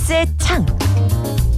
[0.00, 0.66] TBS의 창.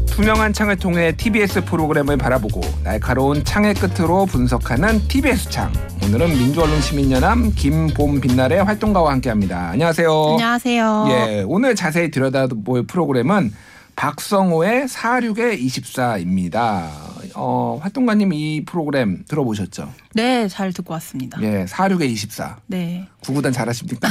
[0.06, 5.72] 투명한 창을 통해 TBS 프로그램을 바라보고 날카로운 창의 끝으로 분석하는 TBS 창.
[6.02, 9.70] 오늘은 민주언론시민연합 김봄 빛날의 활동가와 함께합니다.
[9.70, 10.30] 안녕하세요.
[10.32, 11.06] 안녕하세요.
[11.10, 13.52] 예, 오늘 자세히 들여다볼 프로그램은
[13.96, 17.11] 박성호의 46의 24입니다.
[17.34, 19.92] 어, 활동가님 이 프로그램 들어보셨죠?
[20.14, 21.40] 네, 잘 듣고 왔습니다.
[21.42, 22.58] 예, 46의 24.
[22.66, 23.06] 네.
[23.20, 24.08] 구구단 잘하십니까?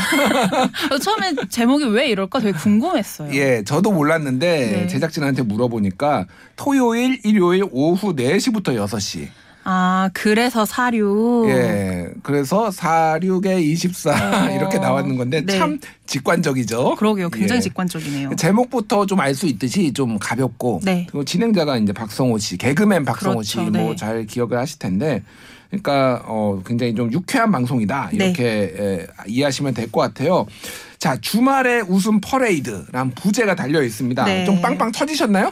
[0.92, 3.34] 어, 처음에 제목이 왜 이럴까 되게 궁금했어요.
[3.34, 4.88] 예, 저도 몰랐는데 네.
[4.88, 6.26] 제작진한테 물어보니까
[6.56, 9.28] 토요일, 일요일 오후 4시부터 6시.
[9.64, 11.46] 아, 그래서 사류.
[11.50, 14.50] 예, 그래서 46에 24 어.
[14.58, 15.58] 이렇게 나왔는 건데 네.
[15.58, 16.96] 참 직관적이죠.
[16.96, 17.30] 그러게요.
[17.30, 17.62] 굉장히 예.
[17.62, 18.36] 직관적이네요.
[18.36, 21.06] 제목부터 좀 알 수 있듯이 좀 가볍고 네.
[21.10, 23.44] 그리고 진행자가 이제 박성호 씨, 개그맨 박성호 그렇죠.
[23.62, 23.96] 씨뭐 네.
[23.96, 25.24] 잘 기억을 하실 텐데
[25.70, 28.26] 그러니까 어 굉장히 좀 유쾌한 방송이다 네.
[28.26, 30.46] 이렇게 에, 이해하시면 될 것 같아요.
[30.98, 34.26] 자 주말에 웃음 퍼레이드란 부제가 달려 있습니다.
[34.26, 34.46] 네.
[34.46, 35.52] 좀 빵빵 터지셨나요?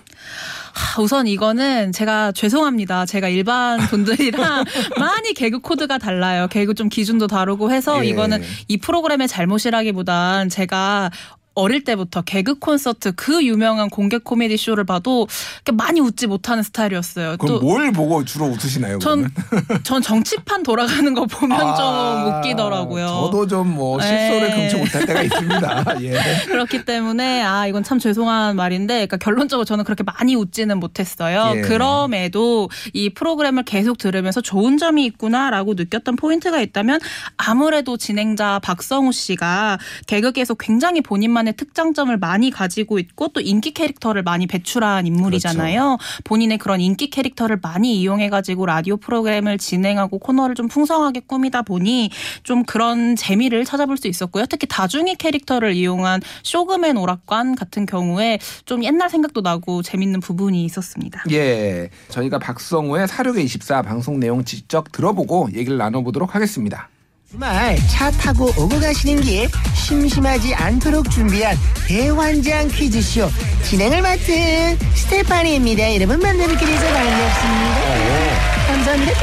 [0.73, 3.05] 하, 우선 이거는 제가 죄송합니다.
[3.05, 4.65] 제가 일반 분들이랑
[4.99, 6.47] 많이 개그 코드가 달라요.
[6.49, 8.09] 개그 좀 기준도 다르고 해서 예.
[8.09, 11.11] 이거는 이 프로그램의 잘못이라기보단 제가
[11.59, 15.27] 어릴 때부터 개그 콘서트 그 유명한 공개 코미디 쇼를 봐도
[15.73, 17.37] 많이 웃지 못하는 스타일이었어요.
[17.37, 18.99] 그럼 뭘 보고 주로 웃으시나요?
[18.99, 19.83] 전, 그러면?
[19.83, 23.05] 전 정치판 돌아가는 거 보면 아, 좀 웃기더라고요.
[23.05, 24.55] 저도 좀 뭐 실소를 네.
[24.55, 25.85] 금치 못할 때가 있습니다.
[26.01, 26.19] 예.
[26.47, 31.53] 그렇기 때문에 아 이건 참 죄송한 말인데 그러니까 결론적으로 저는 그렇게 많이 웃지는 못했어요.
[31.55, 31.61] 예.
[31.61, 36.99] 그럼에도 이 프로그램을 계속 들으면서 좋은 점이 있구나라고 느꼈던 포인트가 있다면
[37.37, 44.47] 아무래도 진행자 박성우 씨가 개그계에서 굉장히 본인만의 특장점을 많이 가지고 있고 또 인기 캐릭터를 많이
[44.47, 45.97] 배출한 인물이잖아요.
[45.97, 46.21] 그렇죠.
[46.23, 52.11] 본인의 그런 인기 캐릭터를 많이 이용해 가지고 라디오 프로그램을 진행하고 코너를 좀 풍성하게 꾸미다 보니
[52.43, 54.45] 좀 그런 재미를 찾아볼 수 있었고요.
[54.47, 61.23] 특히 다중이 캐릭터를 이용한 쇼그맨 오락관 같은 경우에 좀 옛날 생각도 나고 재밌는 부분이 있었습니다.
[61.31, 61.89] 예.
[62.09, 66.89] 저희가 박성우의 사륙의 24 방송 내용 직접 들어보고 얘기를 나눠보도록 하겠습니다.
[67.31, 71.55] 주말 차 타고 오고 가시는 길 심심하지 않도록 준비한
[71.87, 73.29] 대환장 퀴즈쇼
[73.63, 75.93] 진행을 맡은 스테파니입니다.
[75.93, 78.28] 여러분 만나뵙게 돼서 반갑습니다.
[78.69, 79.13] 감사합니다.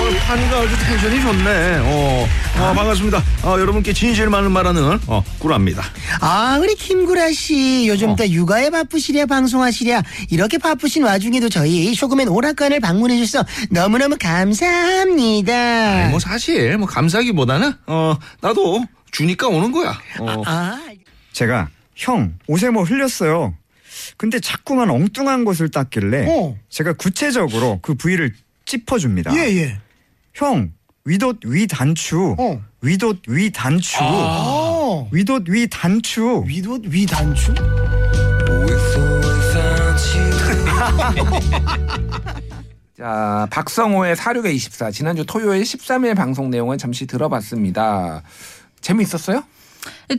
[0.00, 1.76] 오늘 판이가 아주 텐션이 좋네.
[1.84, 2.26] 어,
[2.58, 3.22] 어, 반갑습니다.
[3.44, 5.84] 어, 여러분께 진실만을 말하는 어, 꾸랍니다.
[6.20, 8.16] 아 우리 김구라 씨 요즘 어.
[8.16, 15.52] 또 육아에 바쁘시랴 방송하시랴 이렇게 바쁘신 와중에도 저희 쇼그맨 오락관을 방문해 주셔서 너무너무 감사합니다.
[15.54, 19.96] 아니, 뭐 사실 뭐 감사기보다는 어, 나도 주니까 오는 거야.
[20.18, 20.42] 어.
[20.46, 20.80] 아,
[21.32, 23.54] 제가 형 옷에 뭐 흘렸어요.
[24.16, 26.56] 근데 자꾸만 엉뚱한 곳을 닦길래 어.
[26.68, 28.32] 제가 구체적으로 그 부위를
[28.66, 29.34] 짚어줍니다.
[29.36, 29.78] 예 예.
[30.34, 30.72] 형
[31.04, 32.60] 위옷 위 단추, 어.
[32.82, 35.08] 위옷 위 단추, 어.
[35.12, 36.42] 위옷 위 단추.
[36.46, 37.54] 위도 위단추?
[42.96, 48.22] 자, 박성호의 사륙의 24 지난주 토요일 13일 방송 내용을 잠시 들어봤습니다.
[48.80, 49.44] 재미있었어요?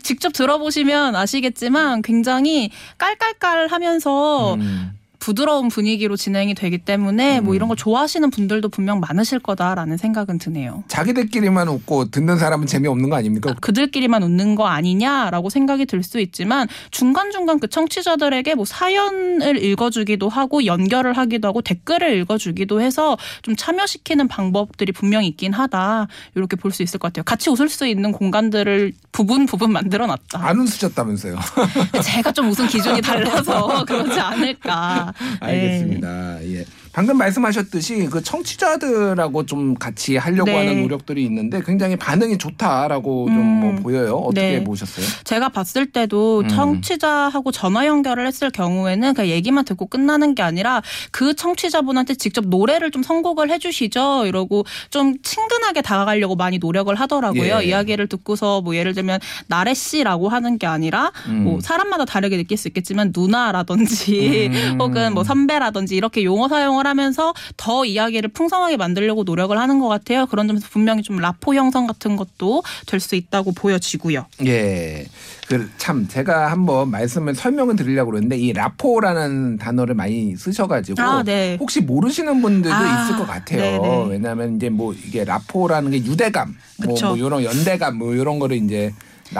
[0.04, 4.97] 직접 들어보시면 아시겠지만 굉장히 깔깔깔 하면서 음.
[5.20, 10.84] 부드러운 분위기로 진행이 되기 때문에 뭐 이런 걸 좋아하시는 분들도 분명 많으실 거다라는 생각은 드네요.
[10.88, 13.56] 자기들끼리만 웃고 듣는 사람은 재미없는 거 아닙니까?
[13.60, 20.66] 그들끼리만 웃는 거 아니냐라고 생각이 들 수 있지만 중간중간 그 청취자들에게 뭐 사연을 읽어주기도 하고
[20.66, 26.84] 연결을 하기도 하고 댓글을 읽어주기도 해서 좀 참여시키는 방법들이 분명히 있긴 하다 이렇게 볼 수
[26.84, 27.24] 있을 것 같아요.
[27.24, 30.40] 같이 웃을 수 있는 공간들을 부분 부분 만들어 놨다.
[30.48, 31.38] 안 웃으셨다면서요.
[32.04, 35.07] 제가 좀 웃음 기준이 달라서 그러지 않을까.
[35.20, 35.38] 네.
[35.48, 36.44] 알겠습니다.
[36.44, 36.66] 예.
[36.98, 40.58] 방금 말씀하셨듯이 그 청취자들하고 좀 같이 하려고 네.
[40.58, 43.60] 하는 노력들이 있는데 굉장히 반응이 좋다라고 좀 음.
[43.60, 44.16] 뭐 보여요.
[44.16, 44.64] 어떻게 네.
[44.64, 45.06] 보셨어요?
[45.24, 46.48] 제가 봤을 때도 음.
[46.48, 50.82] 청취자하고 전화 연결을 했을 경우에는 그냥 얘기만 듣고 끝나는 게 아니라
[51.12, 54.26] 그 청취자분한테 직접 노래를 좀 선곡을 해주시죠.
[54.26, 57.60] 이러고 좀 친근하게 다가가려고 많이 노력을 하더라고요.
[57.62, 57.66] 예.
[57.66, 61.44] 이야기를 듣고서 뭐 예를 들면 나래 씨라고 하는 게 아니라 음.
[61.44, 64.78] 뭐 사람마다 다르게 느낄 수 있겠지만 누나라든지 음.
[64.98, 70.26] 혹은 뭐 선배라든지 이렇게 용어 사용을 하면서 더 이야기를 풍성하게 만들려고 노력을 하는 것 같아요.
[70.26, 74.26] 그런 점에서 분명히 좀 라포 형성 같은 것도 될 수 있다고 보여지고요.
[74.46, 75.06] 예.
[75.48, 81.56] 그 참 제가 한번 말씀을 설명을 드리려고 그러는데 이 라포라는 단어를 많이 쓰셔가지고 아, 네.
[81.60, 83.62] 혹시 모르시는 분들도 아, 있을 것 같아요.
[83.62, 84.06] 네네.
[84.10, 86.56] 왜냐하면 이제 뭐 이게 라포라는 게 유대감,
[86.86, 86.96] 뭐.
[87.02, 88.92] 뭐 이런 연대감, 뭐 이런 거를 이제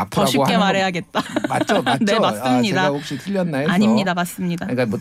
[0.10, 1.22] 더 쉽게 말해야겠다.
[1.50, 2.06] 맞죠, 맞죠.
[2.06, 2.50] 네, 맞습니다.
[2.50, 4.14] 아, 제가 혹시 틀렸나 해서 아닙니다.
[4.14, 4.68] 맞습니다.
[4.68, 4.98] 그러니까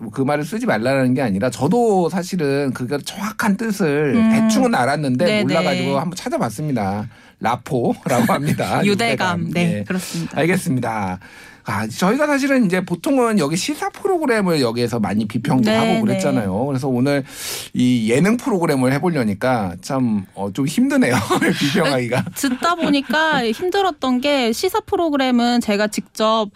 [0.00, 4.30] 뭐그 말을 쓰지 말라는 게 아니라 저도 사실은 그게 정확한 뜻을 음.
[4.30, 5.42] 대충은 알았는데 네네.
[5.42, 7.08] 몰라가지고 한번 찾아봤습니다.
[7.40, 8.82] 라포라고 합니다.
[8.86, 9.50] 유대감.
[9.50, 9.84] 네, 예.
[9.84, 10.38] 그렇습니다.
[10.38, 11.18] 알겠습니다.
[11.70, 16.64] 아, 저희가 사실은 이제 보통은 여기 시사 프로그램을 여기에서 많이 비평도 네, 하고 그랬잖아요.
[16.64, 17.24] 그래서 오늘
[17.74, 21.14] 이 예능 프로그램을 해보려니까 참 어, 좀 힘드네요.
[21.60, 22.24] 비평하기가.
[22.34, 26.48] 듣다 보니까 힘들었던 게 시사 프로그램은 제가 직접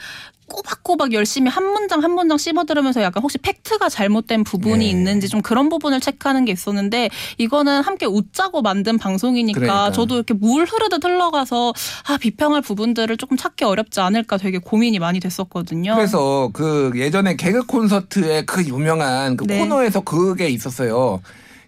[0.48, 4.90] 꼬박꼬박 열심히 한 문장 한 문장 씹어 들으면서 약간 혹시 팩트가 잘못된 부분이 네.
[4.90, 9.92] 있는지 좀 그런 부분을 체크하는 게 있었는데 이거는 함께 웃자고 만든 방송이니까 그러니까.
[9.92, 11.72] 저도 이렇게 물 흐르듯 흘러가서
[12.08, 15.94] 아 비평할 부분들을 조금 찾기 어렵지 않을까 되게 고민이 많이 됐었거든요.
[15.94, 19.58] 그래서 그 예전에 개그 콘서트의 그 유명한 그 네.
[19.58, 21.20] 코너에서 그게 있었어요.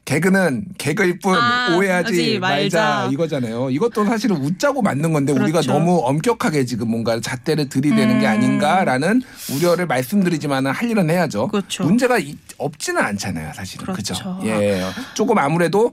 [0.04, 2.78] 개그는 개그일 뿐 아, 오해하지 하지 말자.
[2.78, 3.08] 말자.
[3.12, 3.70] 이거잖아요.
[3.70, 5.72] 이것도 사실은 웃자고 만든 건데 우리가 그렇죠.
[5.72, 8.30] 너무 엄격하게 지금 뭔가 잣대를 들이대는 게 음.
[8.30, 9.22] 아닌가라는
[9.54, 11.48] 우려를 말씀드리지만 할 일은 해야죠.
[11.48, 11.84] 그렇죠.
[11.84, 13.84] 문제가 이- 없지는 않잖아요, 사실은.
[13.86, 14.14] 그렇죠.
[14.14, 14.40] 그죠?
[14.44, 14.82] 예.
[15.14, 15.92] 조금 아무래도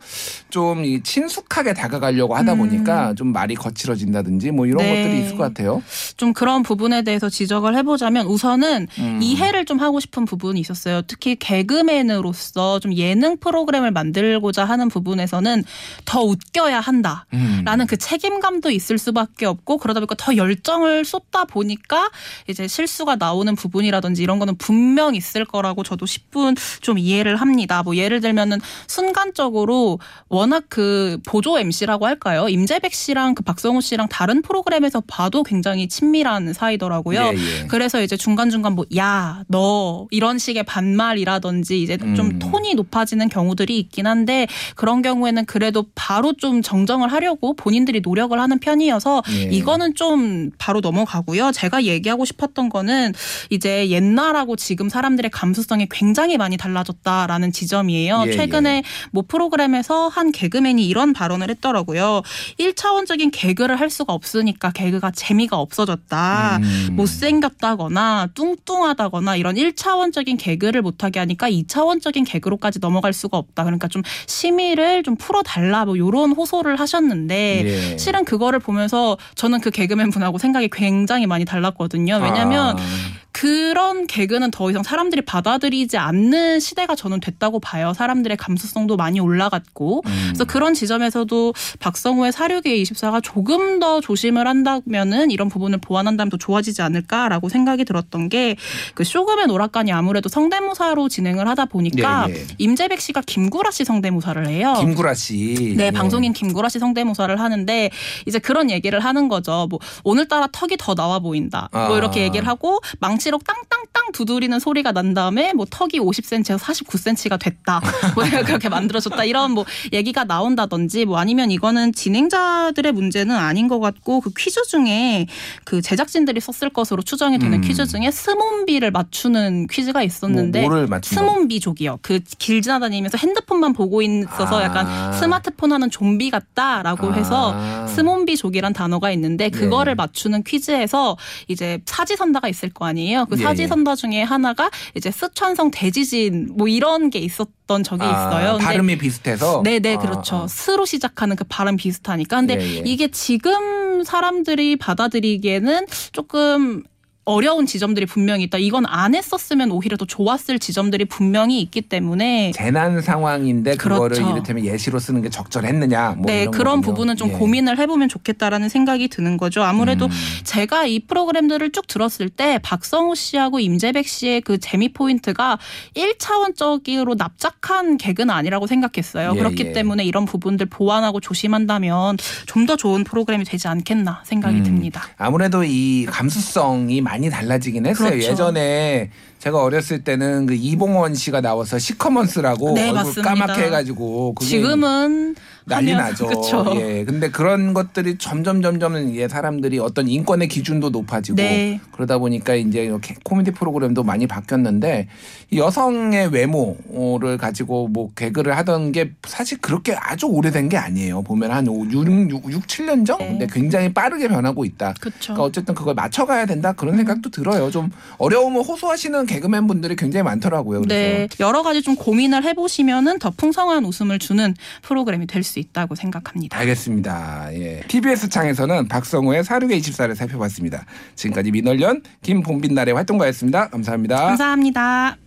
[0.49, 4.85] 좀이 친숙하게 다가가려고 하다 보니까 좀 말이 거칠어진다든지 뭐 이런 음.
[4.91, 5.03] 네.
[5.03, 5.81] 것들이 있을 것 같아요.
[6.17, 9.19] 좀 그런 부분에 대해서 지적을 해보자면 우선은 음.
[9.21, 11.01] 이해를 좀 하고 싶은 부분이 있었어요.
[11.07, 15.63] 특히 개그맨으로서 좀 예능 프로그램을 만들고자 하는 부분에서는
[16.05, 17.25] 더 웃겨야 한다.
[17.33, 17.61] 음.
[17.65, 22.09] 라는 그 책임감도 있을 수밖에 없고 그러다 보니까 더 열정을 쏟다 보니까
[22.47, 27.83] 이제 실수가 나오는 부분이라든지 이런 거는 분명 있을 거라고 저도 10분 좀 이해를 합니다.
[27.83, 32.47] 뭐 예를 들면은 순간적으로 워낙 그 보조 MC라고 할까요?
[32.49, 37.19] 임재백 씨랑 그 박성우 씨랑 다른 프로그램에서 봐도 굉장히 친밀한 사이더라고요.
[37.19, 37.67] 예, 예.
[37.67, 42.39] 그래서 이제 중간중간 뭐, 야, 너, 이런 식의 반말이라든지 이제 좀 음.
[42.39, 48.59] 톤이 높아지는 경우들이 있긴 한데 그런 경우에는 그래도 바로 좀 정정을 하려고 본인들이 노력을 하는
[48.59, 49.41] 편이어서 예.
[49.51, 51.51] 이거는 좀 바로 넘어가고요.
[51.51, 53.13] 제가 얘기하고 싶었던 거는
[53.49, 58.23] 이제 옛날하고 지금 사람들의 감수성이 굉장히 많이 달라졌다라는 지점이에요.
[58.27, 62.21] 예, 최근에 뭐 프로그램에서 한 개그맨이 이런 발언을 했더라고요.
[62.59, 66.59] 1차원적인 개그를 할 수가 없으니까 개그가 재미가 없어졌다.
[66.61, 66.87] 음.
[66.95, 73.63] 못생겼다거나 뚱뚱하다거나 이런 1차원적인 개그를 못하게 하니까 2차원적인 개그로까지 넘어갈 수가 없다.
[73.63, 77.97] 그러니까 좀 심의를 좀 풀어달라 뭐 요런 호소를 하셨는데 예.
[77.97, 82.19] 실은 그거를 보면서 저는 그 개그맨 분하고 생각이 굉장히 많이 달랐거든요.
[82.21, 82.83] 왜냐하면 아.
[83.31, 87.93] 그런 개그는 더 이상 사람들이 받아들이지 않는 시대가 저는 됐다고 봐요.
[87.95, 90.03] 사람들의 감수성도 많이 올라갔고.
[90.05, 90.23] 음.
[90.27, 96.81] 그래서 그런 지점에서도 박성우의 사륙의 24가 조금 더 조심을 한다면은 이런 부분을 보완한다면 더 좋아지지
[96.81, 98.55] 않을까라고 생각이 들었던 게
[98.93, 102.45] 그 쇼금의 오락관이 아무래도 성대모사로 진행을 하다 보니까 예, 예.
[102.57, 104.75] 임재백 씨가 김구라 씨 성대모사를 해요.
[104.79, 105.75] 김구라 씨.
[105.77, 105.91] 네, 예.
[105.91, 107.89] 방송인 김구라 씨 성대모사를 하는데
[108.25, 109.67] 이제 그런 얘기를 하는 거죠.
[109.69, 111.69] 뭐 오늘따라 턱이 더 나와 보인다.
[111.71, 111.87] 아.
[111.87, 117.79] 뭐 이렇게 얘기를 하고 망치로 땅땅땅 두드리는 소리가 난 다음에 뭐 턱이 50cm에서 49cm가 됐다.
[118.15, 119.23] 뭐 내가 그렇게 만들어줬다.
[119.25, 125.27] 이런 뭐 얘기가 나온다든지 뭐 아니면 이거는 진행자들의 문제는 아닌 것 같고 그 퀴즈 중에
[125.63, 127.61] 그 제작진들이 썼을 것으로 추정이 되는 음.
[127.61, 130.99] 퀴즈 중에 스몸비를 맞추는 퀴즈가 있었는데 뭐?
[131.01, 131.99] 스몸비족이요.
[132.01, 134.63] 그 길 지나다니면서 핸드폰만 보고 있어서 아.
[134.63, 137.13] 약간 스마트폰 하는 좀비 같다라고 아.
[137.13, 139.95] 해서 스몸비족이란 단어가 있는데 그거를 예.
[139.95, 143.10] 맞추는 퀴즈에서 이제 사지선다가 있을 거 아니에요.
[143.29, 148.07] 그 예, 사지 선다 중에 하나가 이제 스촨성 대지진 뭐 이런 게 있었던 적이 아,
[148.07, 148.57] 있어요.
[148.57, 149.61] 발음이 비슷해서.
[149.63, 150.35] 네네 아, 그렇죠.
[150.43, 150.47] 아.
[150.47, 152.37] 스로 시작하는 그 발음 비슷하니까.
[152.37, 152.81] 근데 예, 예.
[152.85, 156.83] 이게 지금 사람들이 받아들이기에는 조금
[157.23, 158.57] 어려운 지점들이 분명히 있다.
[158.57, 164.31] 이건 안 했었으면 오히려 더 좋았을 지점들이 분명히 있기 때문에 재난 상황인데 그거를 그렇죠.
[164.31, 166.15] 이를테면 예시로 쓰는 게 적절했느냐.
[166.17, 166.81] 뭐 네, 그런 거군요.
[166.81, 167.33] 부분은 좀 예.
[167.33, 169.61] 고민을 해보면 좋겠다라는 생각이 드는 거죠.
[169.63, 170.11] 아무래도 음.
[170.43, 175.59] 제가 이 프로그램들을 쭉 들었을 때 박성우 씨하고 임재백 씨의 그 재미 포인트가
[175.95, 179.33] 1차원적으로 납작한 개그는 아니라고 생각했어요.
[179.35, 179.71] 예, 그렇기 예.
[179.73, 184.63] 때문에 이런 부분들 보완하고 조심한다면 좀 더 좋은 프로그램이 되지 않겠나 생각이 음.
[184.63, 185.01] 듭니다.
[185.17, 188.11] 아무래도 이 감수성이 많이 달라지긴 했어요.
[188.11, 188.27] 그렇죠.
[188.31, 193.21] 예전에 제가 어렸을 때는 그 이봉원 씨가 나와서 시커먼스라고 네, 얼굴 맞습니다.
[193.33, 196.25] 까맣게 해가지고 지금은 난리 하면- 나죠.
[196.27, 196.73] 그쵸.
[196.77, 197.03] 예.
[197.05, 201.79] 근데 그런 것들이 점점 점점 이게 사람들이 어떤 인권의 기준도 높아지고 네.
[201.91, 205.07] 그러다 보니까 이제 이렇게 코미디 프로그램도 많이 바뀌었는데
[205.51, 211.21] 이 여성의 외모를 가지고 뭐 개그를 하던 게 사실 그렇게 아주 오래된 게 아니에요.
[211.21, 213.17] 보면 한 6, 6, 6 7년 전?
[213.19, 213.27] 네.
[213.29, 214.93] 근데 굉장히 빠르게 변하고 있다.
[214.99, 215.33] 그렇죠.
[215.33, 217.69] 그러니까 어쨌든 그걸 맞춰가야 된다 그런 생각도 들어요.
[217.71, 220.81] 좀 어려움을 호소하시는 개그맨 분들이 굉장히 많더라고요.
[220.81, 226.57] 그래서 네, 여러 가지 좀 고민을 해보시면은 더 풍성한 웃음을 주는 프로그램이 될수 있다고 생각합니다.
[226.57, 227.49] 알겠습니다.
[227.53, 227.83] 예.
[227.87, 230.85] TBS 창에서는 박성우의 사륙의 24를 살펴봤습니다.
[231.15, 233.69] 지금까지 민월련 김봄빛날의 활동가였습니다.
[233.69, 234.15] 감사합니다.
[234.15, 235.17] 감사합니다.